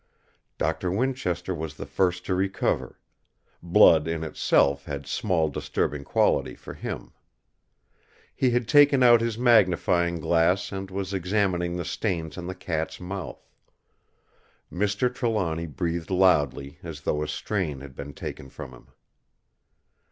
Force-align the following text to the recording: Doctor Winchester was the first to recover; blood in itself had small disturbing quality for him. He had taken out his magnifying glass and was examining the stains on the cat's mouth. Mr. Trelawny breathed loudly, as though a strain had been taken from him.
Doctor 0.57 0.89
Winchester 0.89 1.53
was 1.53 1.75
the 1.75 1.85
first 1.85 2.25
to 2.25 2.33
recover; 2.33 2.97
blood 3.61 4.07
in 4.07 4.23
itself 4.23 4.85
had 4.85 5.05
small 5.05 5.47
disturbing 5.47 6.03
quality 6.03 6.55
for 6.55 6.73
him. 6.73 7.13
He 8.35 8.49
had 8.49 8.67
taken 8.67 9.03
out 9.03 9.21
his 9.21 9.37
magnifying 9.37 10.19
glass 10.19 10.71
and 10.71 10.89
was 10.89 11.13
examining 11.13 11.75
the 11.77 11.85
stains 11.85 12.35
on 12.35 12.47
the 12.47 12.55
cat's 12.55 12.99
mouth. 12.99 13.47
Mr. 14.73 15.13
Trelawny 15.13 15.67
breathed 15.67 16.09
loudly, 16.09 16.79
as 16.81 17.01
though 17.01 17.21
a 17.21 17.27
strain 17.27 17.81
had 17.81 17.95
been 17.95 18.13
taken 18.15 18.49
from 18.49 18.71
him. 18.71 18.87